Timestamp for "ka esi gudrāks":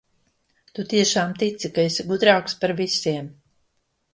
1.75-2.59